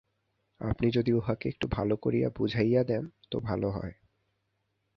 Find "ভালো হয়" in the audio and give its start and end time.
3.39-3.93